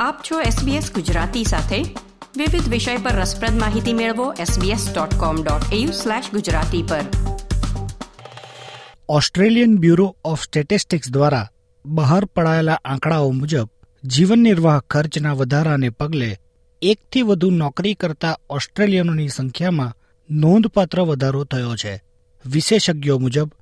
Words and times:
આપ 0.00 0.20
છો 0.30 0.40
SBS 0.40 0.94
ગુજરાતી 0.94 1.44
સાથે. 1.44 1.94
વિવિધ 2.36 2.68
વિષય 2.68 2.96
પર 2.96 3.10
રસપ્રદ 3.10 3.58
માહિતી 3.58 3.92
મેળવો 3.92 4.32
sbs.com.au/gujarati 4.32 6.88
પર. 6.88 7.00
ઓસ્ટ્રેલિયન 9.08 9.78
બ્યુરો 9.78 10.16
ઓફ 10.24 10.42
સ્ટેટિસ્ટિક્સ 10.42 11.10
દ્વારા 11.10 11.50
બહાર 11.86 12.24
પડાયેલા 12.24 12.80
આંકડાઓ 12.84 13.30
મુજબ 13.30 13.68
જીવન 14.04 14.38
નિર્વાહ 14.38 14.80
ખર્ચના 14.80 15.32
વધારાને 15.32 15.90
પગલે 15.90 16.38
એકથી 16.82 17.22
વધુ 17.22 17.50
નોકરી 17.50 17.94
કરતા 17.94 18.38
ઓસ્ટ્રેલિયનોની 18.50 19.28
સંખ્યામાં 19.28 19.94
નોંધપાત્ર 20.30 21.00
વધારો 21.00 21.44
થયો 21.44 21.76
છે. 21.76 22.00
વિશેષજ્ઞો 22.46 23.18
મુજબ, 23.18 23.52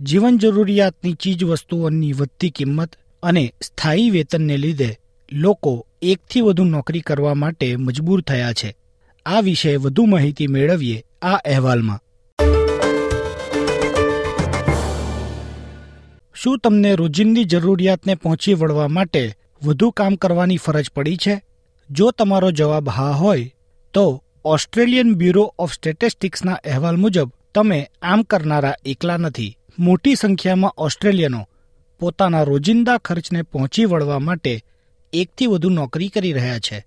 જીવન 0.00 0.38
જરૂરિયાતની 0.38 1.12
ચીજવસ્તુઓની 1.12 2.12
વધતી 2.12 2.50
કિંમત 2.50 2.96
અને 3.22 3.54
સ્થાયી 3.62 4.10
વેતનને 4.10 4.56
લીધે 4.56 4.98
લોકો 5.32 5.86
એકથી 6.02 6.40
વધુ 6.40 6.64
નોકરી 6.64 7.00
કરવા 7.00 7.34
માટે 7.34 7.76
મજબૂર 7.76 8.22
થયા 8.22 8.52
છે. 8.52 8.76
આ 9.26 9.40
વિશે 9.40 9.76
વધુ 9.76 10.04
માહિતી 10.04 10.46
મેળવીએ 10.46 11.04
આ 11.22 11.34
અહેવાલમાં. 11.34 12.00
શું 16.34 16.58
તમને 16.58 16.94
રોજિંદી 16.94 17.44
જરૂરિયાતને 17.44 18.14
પહોંચી 18.14 18.54
વળવા 18.54 18.88
માટે 18.88 19.34
વધુ 19.64 19.90
કામ 19.90 20.14
કરવાની 20.14 20.56
ફરજ 20.56 20.90
પડી 20.90 21.16
છે? 21.16 21.42
જો 21.90 22.10
તમારો 22.10 22.50
જવાબ 22.50 22.88
હા 22.88 23.10
હોય, 23.10 23.54
તો 23.94 24.24
ઓસ્ટ્રેલિયન 24.44 25.14
બ્યુરો 25.14 25.54
ઓફ 25.58 25.72
સ્ટેટિસ્ટિક્સના 25.72 26.52
અહેવાલ 26.52 26.96
મુજબ 26.96 27.32
તમે 27.54 27.90
આમ 28.02 28.22
કરનારા 28.22 28.74
એકલા 28.84 29.16
નથી. 29.16 29.58
મોટી 29.78 30.14
સંખ્યામાં 30.14 30.74
ઓસ્ટ્રેલિયનો 30.78 31.48
પોતાના 32.00 32.42
રોજિંદા 32.42 32.98
ખર્ચને 32.98 33.42
પહોંચી 33.42 33.84
વળવા 33.84 34.18
માટે 34.18 34.60
એકથી 35.12 35.46
વધુ 35.46 35.70
નોકરી 35.70 36.08
કરી 36.08 36.32
રહ્યા 36.32 36.58
છે. 36.58 36.84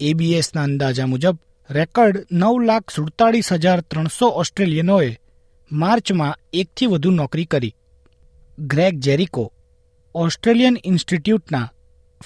એબીએસના 0.00 0.62
અંદાજા 0.62 1.06
મુજબ, 1.06 1.38
રેકર્ડ 1.70 2.26
નવ 2.32 2.60
લાખ 2.60 2.90
સુડતાળીસ 2.90 3.52
હજાર 3.52 3.80
ત્રણસો 3.80 4.28
ઓસ્ટ્રેલિયનોએ 4.28 5.16
માર્ચમાં 5.72 6.36
એકથી 6.52 6.86
વધુ 6.86 7.10
નોકરી 7.10 7.44
કરી. 7.44 7.74
Greg 8.58 8.98
Jericho, 8.98 9.52
Australian 10.14 10.76
ઇન્સ્ટિટ્યૂટના 10.84 11.70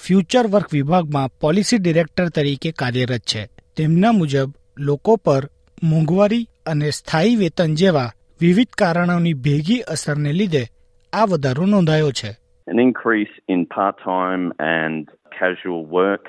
future 0.01 0.47
work 0.47 0.73
વિભાગમાં 0.73 1.29
પોલિસી 1.29 1.77
ડિરેક્ટર 1.77 2.29
તરીકે 2.29 2.71
કાર્યરત 2.71 3.21
છે. 3.21 3.49
તેમના 3.77 4.11
મુજબ, 4.11 4.53
લોકો 4.77 5.15
પર 5.15 5.49
મોંઘવારી 5.83 6.47
અને 6.65 6.89
સ્થાયી 6.89 7.35
વેતન 7.35 7.75
જેવા 7.75 8.11
વિવિધ 8.41 8.69
કારણોની 8.69 9.33
ભેગી 9.33 9.79
અસરને 9.79 10.33
લીધે 10.33 10.67
આ 11.13 11.25
વધારો 11.25 11.65
નોંધાયો 11.65 12.11
છે. 12.11 12.43
An 12.71 12.79
increase 12.79 13.55
in 13.55 13.59
part-time 13.59 14.45
and 14.45 15.05
casual 15.39 15.85
work, 15.85 16.25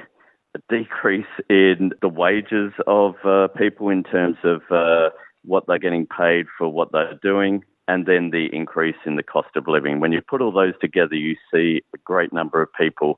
a 0.54 0.60
decrease 0.76 1.34
in 1.48 1.92
the 2.04 2.08
wages 2.08 2.72
of 2.86 3.14
uh, 3.24 3.48
people 3.62 3.88
in 3.96 4.02
terms 4.04 4.38
of 4.44 4.60
uh, 4.70 5.10
what 5.44 5.62
they're 5.66 5.84
getting 5.86 6.06
paid 6.06 6.44
for 6.56 6.66
what 6.68 6.88
they're 6.92 7.18
doing, 7.22 7.64
and 7.88 8.06
then 8.06 8.30
the 8.30 8.46
increase 8.60 9.00
in 9.06 9.16
the 9.16 9.26
cost 9.34 9.52
of 9.56 9.64
living. 9.66 10.00
When 10.00 10.12
you 10.12 10.22
put 10.32 10.40
all 10.40 10.52
those 10.52 10.76
together, 10.80 11.16
you 11.16 11.34
see 11.52 11.82
a 11.94 12.00
great 12.04 12.32
number 12.32 12.62
of 12.62 12.68
people 12.82 13.10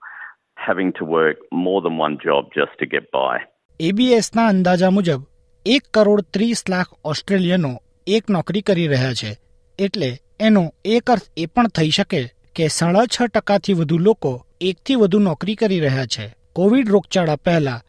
having 0.56 0.92
to 0.98 1.04
work 1.04 1.36
more 1.52 1.80
than 1.82 1.98
one 1.98 2.18
job 2.26 2.42
just 2.54 2.74
to 2.80 2.86
get 2.86 3.10
by. 3.12 3.36
એબીએસના 3.80 4.46
અંદાજા 4.48 4.90
મુજબ 4.90 5.22
એક 5.66 5.82
કરોડ 5.94 6.20
ત્રીસ 6.20 6.60
લાખ 6.68 6.92
ઓસ્ટ્રેલિયનો 7.04 7.72
એક 8.06 8.30
નોકરી 8.30 8.60
કરી 8.60 8.86
રહ્યા 8.86 9.12
છે 9.12 9.32
એટલે 9.78 10.10
એનો 10.40 10.62
એક 10.84 11.10
અર્થ 11.10 11.28
એ 11.36 11.46
પણ 11.46 11.68
થઈ 11.68 11.90
શકે 11.90 12.22
કે 12.56 12.68
સાડા 12.68 13.06
છ 13.06 13.26
ટકાથી 13.34 13.72
વધુ 13.72 13.98
લોકો 13.98 14.45
એકથી 14.60 14.94
વધુ 14.94 15.18
નોકરી 15.18 15.54
કરી 15.54 15.80
રહ્યા 15.80 16.06
છે. 16.06 16.34
કોવિડ 16.52 16.88
રોગચાળા 16.88 17.36
પહેલા 17.36 17.80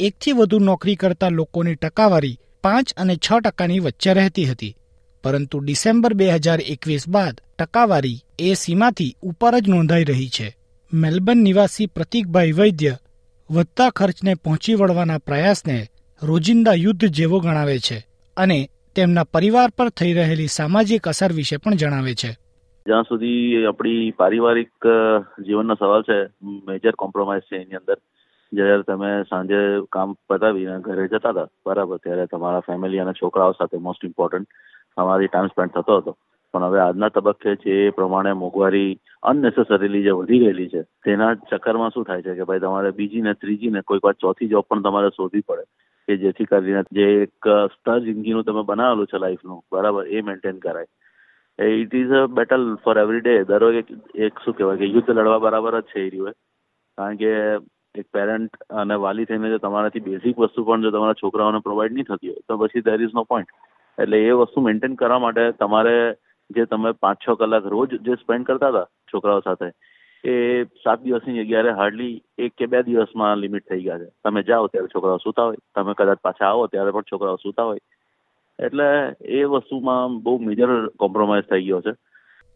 એકથી 0.00 0.32
વધુ 0.32 0.58
નોકરી 0.58 0.94
કરતા 0.94 1.28
લોકોની 1.28 1.74
ટકાવારી 1.74 2.38
પાંચ 2.62 2.92
અને 2.96 3.16
છ 3.16 3.28
ટકાની 3.40 3.80
વચ્ચે 3.80 4.14
રહેતી 4.14 4.44
હતી. 4.44 4.76
પરંતુ 5.24 5.60
ડિસેમ્બર 5.60 6.14
બે 6.14 6.26
હજાર 6.32 6.60
એકવીસ 6.60 7.08
બાદ 7.08 7.40
ટકાવારી 7.58 8.22
એ 8.38 8.54
સીમાથી 8.54 9.16
ઉપર 9.22 9.60
જ 9.60 9.68
નોંધાઈ 9.68 10.04
રહી 10.04 10.28
છે. 10.28 10.56
મેલબર્ન 10.92 11.42
નિવાસી 11.42 11.86
પ્રતીકભાઈ 11.86 12.52
વૈદ્ય 12.52 12.98
વધતા 13.50 13.90
ખર્ચને 13.90 14.34
પહોંચી 14.34 14.74
વળવાના 14.74 15.18
પ્રયાસને 15.18 15.88
રોજિંદા 16.22 16.74
યુદ્ધ 16.74 17.06
જેવો 17.10 17.40
ગણાવે 17.40 17.78
છે 17.78 18.06
અને 18.36 18.70
તેમના 18.94 19.24
પરિવાર 19.24 19.70
પર 19.70 19.90
થઈ 19.90 20.12
રહેલી 20.12 20.48
સામાજિક 20.48 21.08
અસર 21.08 21.32
વિશે 21.32 21.56
પણ 21.56 21.76
જણાવે 21.76 22.14
છે. 22.14 22.36
જ્યાં 22.86 23.08
સુધી 23.08 23.64
આપણી 23.66 24.10
પારિવારિક 24.20 24.86
જીવનનો 25.46 25.74
સવાલ 25.74 26.02
છે 26.02 26.18
મેજર 26.68 26.94
કોમ્પ્રોમાઇઝ 27.02 27.48
છે 27.50 27.56
એની 27.56 27.80
અંદર. 27.80 27.98
જ્યારે 28.52 28.82
તમે 28.82 29.10
સાંજે 29.30 29.60
કામ 29.92 30.14
પતાવીને 30.28 30.76
ઘરે 30.80 31.08
જતા 31.08 31.30
હતા, 31.30 31.48
બરાબર, 31.66 31.98
ત્યારે 31.98 32.26
તમારા 32.26 32.66
ફેમિલી 32.68 33.00
અને 33.04 33.12
છોકરાઓ 33.12 33.56
સાથે 33.58 33.82
મોસ્ટ 33.86 34.04
ઇમ્પોર્ટન્ટ 34.04 34.48
તમારી 34.96 35.28
ટાઈમ 35.28 35.52
સ્પેન્ડ 35.52 35.74
થતો 35.74 35.96
હતો. 35.98 36.12
પણ 36.54 36.64
હવે 36.64 36.80
આજના 36.80 37.08
તબક્કે 37.08 37.56
જે 37.64 37.90
પ્રમાણે 37.96 38.32
મોંઘવારી 38.42 38.92
અનનેસેસરીલી 39.22 40.04
જે 40.04 40.12
વધી 40.18 40.38
ગયેલી 40.38 40.68
છે, 40.68 40.82
તેના 41.04 41.32
ચક્કરમાં 41.50 41.90
શું 41.90 42.04
થાય 42.04 42.22
છે 42.22 42.36
કે 42.38 42.44
ભાઈ 42.44 42.64
તમારે 42.64 42.90
બીજી 43.00 43.24
ને 43.26 43.34
ત્રીજી 43.34 43.70
ને 43.70 43.82
કોઈક 43.82 44.04
વાર 44.04 44.14
ચોથી 44.14 44.48
જોબ 44.52 44.64
પણ 44.68 44.86
તમારે 44.86 45.10
શોધવી 45.16 45.48
પડે. 45.48 45.66
કે 46.08 46.16
જેથી 46.22 46.44
કરીને 46.44 46.82
જે 46.92 47.06
એક 47.22 47.50
સ્તર 47.74 47.98
જિંદગીનું 48.06 48.44
તમે 48.44 48.62
બનાવેલું 48.62 49.10
છે 49.10 49.18
લાઈફનું 49.18 49.60
બરાબર, 49.72 50.06
એ 50.06 50.22
મેન્ટેન 50.22 50.58
કરાય. 50.58 50.86
It 51.58 51.94
is 51.94 52.12
a 52.12 52.26
battle 52.28 52.64
for 52.84 52.96
every 52.98 53.20
day 53.20 53.44
દરરોજ 53.44 53.76
એક 53.76 53.88
એક 54.26 54.44
શું 54.44 54.54
કહેવાય 54.54 54.80
કે 54.80 54.88
યુદ્ધ 54.88 55.10
લડવા 55.10 55.40
બરાબર 55.40 55.76
જ 55.76 55.86
છે 55.92 56.02
એ 56.02 56.10
રહ્યું 56.10 56.36
કારણ 56.98 57.16
કે 57.16 57.32
એક 57.94 58.06
પેરેન્ટ 58.12 58.60
અને 58.74 58.94
વાલી 59.04 59.28
થઈને 59.30 59.48
જો 59.48 59.58
તમારાથી 59.58 60.04
બેઝિક 60.08 60.36
વસ્તુ 60.36 60.66
પણ 60.66 60.84
જો 60.86 60.90
તમારા 60.90 61.20
છોકરાઓને 61.22 61.60
પ્રોવાઈડ 61.60 61.96
નહીં 61.96 62.08
થતી 62.10 62.30
હોય, 62.30 62.44
તો 62.48 62.58
પછી 62.58 62.84
દેર 62.90 63.00
ઇઝ 63.00 63.14
નો 63.14 63.24
પોઈન્ટ 63.24 63.50
એટલે 63.98 64.20
એ 64.20 64.38
વસ્તુ 64.42 64.66
મેન્ટેન 64.68 64.96
કરવા 64.96 65.22
માટે 65.24 65.44
તમારે 65.58 65.96
જે 66.50 66.66
તમે 66.66 66.92
પાંચ 67.00 67.24
છ 67.24 67.40
કલાક 67.40 67.72
રોજ 67.74 67.98
જે 68.06 68.20
સ્પેન્ડ 68.22 68.48
કરતા 68.48 68.70
હતા 68.70 68.86
છોકરાઓ 69.12 69.40
સાથે, 69.40 69.68
એ 70.24 70.32
સાત 70.84 71.02
દિવસની 71.02 71.40
જગ્યાએ 71.40 71.76
હાર્ડલી 71.80 72.14
એક 72.38 72.56
કે 72.58 72.68
બે 72.68 72.82
દિવસમાં 72.82 73.40
લિમિટ 73.40 73.68
થઈ 73.70 73.82
ગયા 73.86 74.02
છે. 74.02 74.08
તમે 74.24 74.42
જાઓ 74.50 74.68
ત્યારે 74.68 74.92
છોકરાઓ 74.94 75.18
સૂતા 75.18 75.46
હોય, 75.48 75.62
તમે 75.74 75.94
કદાચ 75.94 76.20
પાછા 76.22 76.50
આવો 76.50 76.68
ત્યારે 76.68 76.92
પણ 76.92 77.12
છોકરાઓ 77.12 77.38
સૂતા 77.38 77.70
હોય 77.70 77.82
એટલે 78.58 78.84
એ 79.20 79.44
વસ્તુમાં 79.44 80.22
બહુ 80.22 80.38
મેજર 80.38 80.86
કોમ્પ્રોમાઇઝ 80.86 81.44
થઈ 81.44 81.64
ગયો 81.64 81.80
છે. 81.80 81.92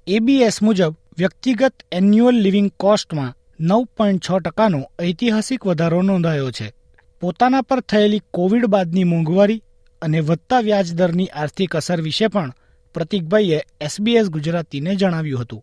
એબીએસ 0.06 0.62
મુજબ 0.62 0.94
વ્યક્તિગત 1.19 1.72
એન્યુઅલ 1.93 2.34
લિવિંગ 2.34 2.71
કોસ્ટમાં 2.77 3.33
નવ 3.61 3.84
પોઈન્ટ 3.97 4.22
છ 4.31 4.38
ટકાનો 4.38 4.78
ઐતિહાસિક 5.03 5.66
વધારો 5.66 6.03
નોંધાયો 6.03 6.50
છે. 6.50 6.72
પોતાના 7.21 7.62
પર 7.62 7.81
થયેલી 7.81 8.21
કોવિડ 8.31 8.66
બાદની 8.66 9.05
મોંઘવારી 9.05 9.62
અને 10.03 10.21
વધતા 10.21 10.61
વ્યાજ 10.61 10.94
દરની 10.94 11.27
આર્થિક 11.27 11.77
અસર 11.77 12.00
વિશે 12.00 12.28
પણ 12.28 12.53
પ્રતિકભાઈએ 12.94 13.61
એસબીએસ 13.81 14.31
ગુજરાતીને 14.31 14.94
જણાવ્યું 14.94 15.41
હતું. 15.41 15.62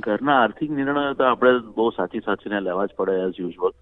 ઘરના 0.00 0.42
આર્થિક 0.42 0.70
નિર્ણયો 0.70 1.14
તો 1.14 1.24
આપણે 1.24 1.52
બહુ 1.76 1.90
સાચી 1.90 2.18
સાચીને 2.18 2.60
લેવા 2.60 2.86
જ 2.86 2.88
પડે 2.96 3.12
એઝ 3.12 3.40
યુઝ્યુઅલ 3.40 3.72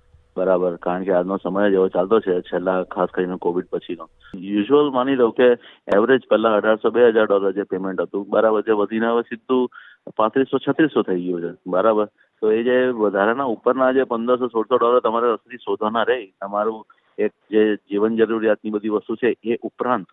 બરાબર. 0.40 0.76
કારણ 0.76 1.04
કે 1.04 1.12
આજનો 1.12 1.36
સમય 1.36 1.70
જ 1.70 1.72
એવો 1.72 1.88
ચાલતો 1.88 2.20
છે, 2.20 2.40
છેલ્લા 2.40 2.82
ખાસ 2.94 3.08
કરીને 3.14 3.36
કોવિડ 3.36 3.66
પછીનો. 3.72 4.08
યુઝ્યુઅલ 4.34 4.90
માની 4.90 5.16
લો 5.16 5.30
કે 5.30 5.48
એવરેજ 5.96 6.20
પહેલા 6.30 6.54
અઢારસો 6.54 6.90
બે 6.90 7.08
હજાર 7.08 7.26
ડોલર 7.26 7.52
જે 7.52 7.62
પેમેન્ટ 7.62 8.00
હતું, 8.00 8.26
બરાબર, 8.28 8.62
જે 8.62 8.72
વધીને 8.72 9.06
હવે 9.06 9.22
સીધું 9.22 9.70
પાંત્રીસો, 10.16 10.58
છત્રીસો 10.58 11.02
થઈ 11.02 11.20
ગયું 11.22 11.42
છે. 11.42 11.52
બરાબર. 11.66 12.06
તો 12.40 12.52
એ 12.52 12.62
જે 12.62 12.86
વધારાના 12.86 13.44
ઉપરના 13.44 13.92
જે 13.92 14.04
પંદરસો, 14.04 14.48
સોળસો 14.48 14.76
ડોલર 14.76 15.00
તમારે 15.00 15.32
રસ્તેથી 15.32 15.56
શોધવાના 15.56 16.02
રહે 16.02 16.26
તમારું 16.40 16.86
એક 17.18 17.32
જે 17.50 17.76
જીવન 17.76 18.16
જરૂરિયાતની 18.16 18.70
બધી 18.70 18.88
વસ્તુ 18.88 19.14
છે 19.16 19.36
એ 19.44 19.56
ઉપરાંત. 19.62 20.06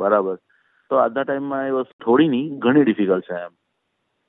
બરાબર. 0.00 0.38
તો 0.90 0.96
આજના 0.96 1.22
ટાઈમમાં 1.22 1.68
એ 1.68 1.70
વસ્તુ 1.70 2.04
થોડી 2.04 2.28
નહીં 2.28 2.58
ઘણી 2.58 2.84
ડિફિકલ્ટ 2.84 3.24
છે 3.24 3.34
એમ. 3.34 3.52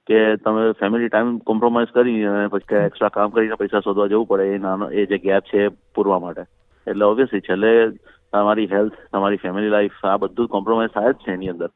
કે 0.07 0.35
તમે 0.35 0.71
ફેમિલી 0.71 1.07
ટાઈમ 1.07 1.37
કોમ્પ્રોમાઇઝ 1.37 1.87
કરી 1.87 2.23
અને 2.23 2.47
પછી 2.47 2.75
એક્સ્ટ્રા 2.75 3.09
કામ 3.09 3.29
કરીને 3.29 3.55
પૈસા 3.55 3.79
શોધવા 3.79 4.07
જવું 4.07 4.25
પડે 4.25 4.43
એ 4.43 4.57
નાનો 4.57 4.89
એ 4.89 5.05
જે 5.05 5.17
ગેપ 5.17 5.43
છે 5.53 5.67
પૂરવા 5.67 6.19
માટે. 6.19 6.41
એટલે 6.87 7.05
ઓબ્વિયસલી 7.05 7.39
છેલ્લે 7.39 7.89
તમારી 8.33 8.65
હેલ્થ 8.65 8.93
તમારી 9.11 9.35
ફેમિલી 9.35 9.69
લાઈફ 9.69 10.05
આ 10.05 10.17
બધું 10.17 10.47
કોમ્પ્રોમાઇઝ 10.47 10.89
થાય 10.89 11.13
જ 11.13 11.15
છે 11.15 11.31
એની 11.31 11.49
અંદર. 11.49 11.69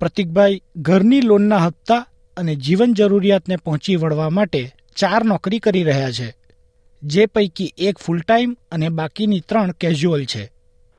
પ્રતિકભાઈ 0.00 0.60
ઘરની 0.76 1.20
લોનના 1.20 1.56
હપ્તા 1.56 2.06
અને 2.36 2.54
જીવન 2.56 2.94
જરૂરિયાતને 2.94 3.56
પહોંચી 3.56 3.96
વળવા 3.96 4.30
માટે 4.30 4.62
ચાર 4.96 5.22
નોકરી 5.24 5.58
કરી 5.58 5.82
રહ્યા 5.82 6.10
છે. 6.10 6.28
જે 7.02 7.26
પૈકી 7.26 7.70
એક 7.78 7.98
ફૂલ 7.98 8.20
ટાઈમ 8.20 8.56
અને 8.72 8.88
બાકીની 8.88 9.40
ત્રણ 9.48 9.70
કેઝ્યુઅલ 9.80 10.24
છે. 10.24 10.44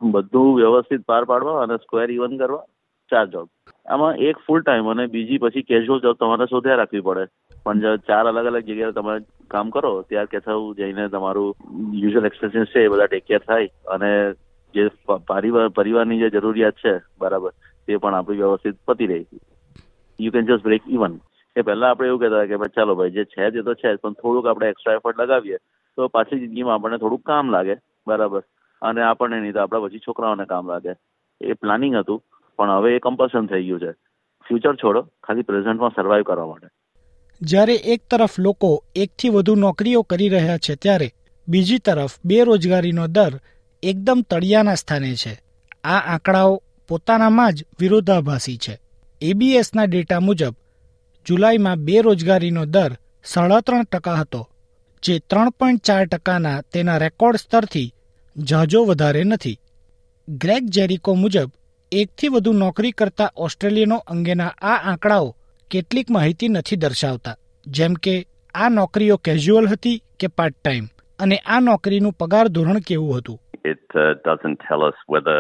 બધું 0.02 0.56
વ્યવસ્થિત 0.56 1.06
પાર 1.06 1.24
પાડવા 1.24 1.64
અને 1.64 1.76
સ્ક્વેર 1.76 2.12
ઇવન 2.12 2.38
કરવા 2.38 2.66
ચાર 3.12 3.28
જોબ 3.28 3.48
આમાં 3.86 4.16
એક 4.18 4.38
ફૂલ 4.48 4.62
ટાઈમ 4.62 4.88
અને 4.88 5.06
બીજી 5.08 5.38
પછી 5.38 5.62
કેઝ્યુઅલ 5.62 6.02
જોબ 6.02 6.18
તમારે 6.18 6.46
શોધ્યા 6.46 6.76
રાખવી 6.76 7.02
પડે. 7.02 7.26
પણ 7.64 7.96
ચાર 7.96 8.26
અલગ 8.26 8.46
અલગ 8.46 8.64
જગ્યાએ 8.64 8.92
તમે 8.92 9.20
કામ 9.48 9.70
કરો, 9.70 10.02
ત્યાર 10.02 10.26
કે 10.26 10.40
થવું, 10.40 10.76
જઈને 10.76 11.08
તમારું 11.08 11.56
યુઝ્યુઅલ 11.94 12.26
એક્સપેન્સીસ 12.26 12.74
છે 12.76 12.86
એ 12.86 12.88
બધા 12.88 13.06
ટેક 13.06 13.26
કેર 13.26 13.40
થાય 13.40 13.70
અને 13.88 14.34
જે 14.74 14.90
પરિવાર, 15.28 15.70
પરિવારની 15.70 16.20
જે 16.20 16.30
જરૂરિયાત 16.30 16.74
છે, 16.74 16.98
બરાબર, 17.20 17.52
તે 17.88 17.98
પણ 17.98 18.14
આપણી 18.14 18.38
વ્યવસ્થિત 18.38 18.76
પતી 18.88 19.06
રહી. 19.06 19.26
You 20.20 20.32
can 20.32 20.46
just 20.46 20.64
break 20.64 20.82
even 20.90 21.20
એ 21.56 21.62
પહેલા 21.62 21.90
આપણે 21.90 22.08
એવું 22.08 22.20
કહેતા 22.20 22.36
હતા 22.36 22.46
કે 22.46 22.56
ભાઈ, 22.56 22.76
ચાલો 22.76 22.96
ભાઈ, 22.96 23.10
જે 23.10 23.26
છે 23.26 23.50
તે 23.50 23.62
તો 23.62 23.74
છે 23.74 23.96
પણ 23.96 24.14
થોડુંક 24.14 24.46
આપણે 24.46 24.70
એક્સ્ટ્રા 24.70 24.94
એફર્ટ 24.94 25.20
લગાવીએ, 25.20 25.58
તો 25.96 26.08
પાછી 26.08 26.40
જિંદગીમાં 26.40 26.74
આપણને 26.74 26.98
થોડુંક 26.98 27.26
કામ 27.26 27.50
લાગે, 27.50 27.76
બરાબર. 28.08 28.44
અને 28.82 29.02
આપણને 29.02 29.40
નહીં 29.40 29.54
તો 29.54 29.60
આપણા 29.60 29.80
પછી 29.80 30.00
છોકરાઓને 30.00 30.46
કામ 30.46 30.68
લાગે. 30.68 30.96
એ 31.42 31.54
પ્લાનિંગ 31.54 31.96
હતું. 31.96 32.24
પણ 32.58 32.72
હવે 32.72 32.96
એ 32.96 33.00
કમ્પલ્શન 33.00 33.46
થઈ 33.46 33.64
ગયું 33.64 33.80
છે. 33.80 33.92
ફ્યુચર 34.46 34.76
છોડો, 34.76 35.02
ખાલી 35.02 35.42
પ્રેઝન્ટમાં 35.42 35.90
સર્વાઈવ 35.90 36.24
કરવા 36.24 36.46
માટે. 36.46 36.68
જ્યારે 37.42 37.76
એક 37.76 38.02
તરફ 38.12 38.40
લોકો 38.40 38.84
એકથી 38.96 39.30
વધુ 39.30 39.56
નોકરીઓ 39.56 40.02
કરી 40.02 40.30
રહ્યા 40.30 40.58
છે, 40.58 40.76
ત્યારે 40.76 41.12
બીજી 41.48 41.80
તરફ 41.80 42.14
બેરોજગારીનો 42.26 43.08
દર 43.08 43.40
એકદમ 43.84 44.22
તળિયાના 44.30 44.76
સ્થાને 44.76 45.16
છે. 45.16 45.34
આ 45.84 46.00
આંકડાઓ 46.00 46.62
પોતાનામાં 46.88 47.54
જ 47.54 47.66
વિરોધાભાસી 47.80 48.58
છે. 48.58 48.80
એબીએસના 49.22 49.84
ડેટા 49.84 50.20
મુજબ, 50.20 50.54
જુલાઈમાં 51.26 51.78
બેરોજગારીનો 51.78 52.66
દર 52.66 52.92
સાડા 53.24 53.62
ત્રણ 53.62 53.84
ટકા 53.84 54.14
હતો, 54.14 54.50
જે 55.04 55.20
ત્રણ 55.20 55.50
પોઈન્ટ 55.50 55.84
ચાર 55.84 56.06
ટકાના 56.06 56.62
તેના 56.62 56.98
રેકોર્ડ 56.98 57.38
સ્તરથી 57.38 57.94
ઝાઝો 58.38 58.86
વધારે 58.86 59.24
નથી. 59.24 59.58
ગ્રેગ 60.28 60.64
જેરિકો 60.66 61.14
મુજબ 61.14 61.50
એકથી 61.92 62.30
વધુ 62.30 62.54
નોકરી 62.54 62.92
કરતા 62.92 63.30
ઓસ્ટ્રેલિયનો 63.38 63.98
અંગેના 64.14 64.52
આ 64.62 64.78
આંકડાઓ 64.92 65.28
કેટલીક 65.72 66.10
માહિતી 66.10 66.50
નથી 66.50 66.78
દર્શાવતા 66.78 67.34
જેમ 67.68 67.94
કે 68.04 68.14
આ 68.56 68.70
નોકરીઓ 68.70 69.18
કેઝ્યુઅલ 69.18 69.68
હતી 69.68 69.98
કે 70.20 70.28
પાર્ટ 70.38 70.58
ટાઈમ 70.60 70.88
અને 71.20 71.38
આ 71.46 71.60
નોકરીનું 71.60 72.18
પગાર 72.20 72.50
ધોરણ 72.50 72.88
કેવું 72.88 73.18
હતું 73.18 73.40
It 73.74 73.96
uh, 73.96 74.14
doesn't 74.30 74.60
tell 74.70 74.82
us 74.90 74.98
whether 75.14 75.40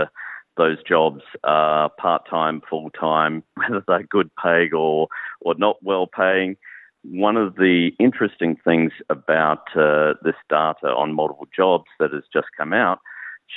those 0.58 0.80
jobs 0.90 1.24
are 1.44 1.90
part 2.04 2.24
time, 2.30 2.62
full 2.70 2.90
time, 3.00 3.44
whether 3.56 3.84
they're 3.88 4.08
good 4.10 4.30
paying 4.44 4.74
or, 4.74 5.08
or 5.42 5.56
not 5.58 5.78
well 5.82 6.08
paying. 6.08 6.58
One 7.28 7.38
of 7.38 7.56
the 7.56 7.78
interesting 8.00 8.56
things 8.68 8.92
about 9.10 9.66
uh, 9.76 10.14
this 10.24 10.40
data 10.50 10.90
on 11.02 11.14
multiple 11.14 11.50
jobs 11.56 11.90
that 12.00 12.12
has 12.14 12.24
just 12.34 12.48
come 12.58 12.74
out 12.74 13.00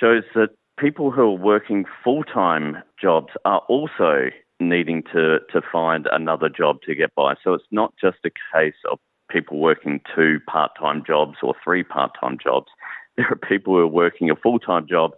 shows 0.01 0.25
that 0.35 0.51
people 0.78 1.12
who 1.12 1.22
are 1.22 1.40
working 1.54 1.86
full 2.04 2.24
time 2.24 2.78
jobs 3.02 3.32
are 3.46 3.62
also 3.70 4.30
needing 4.60 5.04
to, 5.14 5.40
to 5.52 5.62
find 5.72 6.08
another 6.12 6.50
job 6.50 6.78
to 6.86 6.96
get 6.96 7.14
by. 7.16 7.36
So 7.44 7.54
it's 7.54 7.72
not 7.72 7.94
just 8.02 8.18
a 8.26 8.34
case 8.54 8.80
of 8.92 9.00
people 9.30 9.60
working 9.60 10.02
two 10.16 10.40
part 10.48 10.72
time 10.80 11.04
jobs 11.06 11.38
or 11.42 11.54
three 11.64 11.84
part 11.84 12.12
time 12.20 12.38
jobs. 12.44 12.68
There 13.18 13.28
are 13.32 13.36
people 13.36 13.76
who 13.76 13.82
are 13.82 13.96
working 14.04 14.30
a 14.30 14.36
full 14.36 14.60
time 14.60 14.86
job 14.90 15.12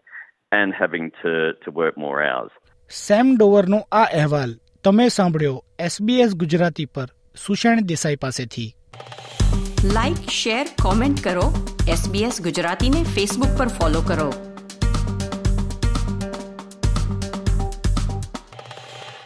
and 0.51 0.73
having 0.73 1.11
to, 1.23 1.53
to 1.63 1.71
work 1.71 1.97
more 1.97 2.19
hours. 2.23 2.51
Sam 2.89 3.27
ડોવરનો 3.37 3.79
આ 3.91 4.01
અહેવાલ 4.17 4.51
તમે 4.83 5.05
સાંભળ્યો 5.09 5.55
SBS 5.85 6.35
Gujarati 6.41 6.85
પર 6.95 7.07
સુષેણ 7.45 7.85
દેસાઈ 7.91 8.19
પાસેથી 8.25 8.67
like 9.95 10.19
share 10.41 10.65
comment 10.83 11.23
કરો 11.23 11.47
SBS 11.95 12.41
ગુજરાતીને 12.41 13.01
Facebook 13.15 13.57
પર 13.57 13.71
follow 13.79 14.03
કરો 14.11 14.29